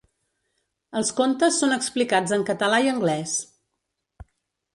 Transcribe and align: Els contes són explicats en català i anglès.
Els 1.01 1.11
contes 1.19 1.59
són 1.63 1.75
explicats 1.75 2.33
en 2.39 2.47
català 2.49 2.81
i 2.87 2.91
anglès. 2.95 3.37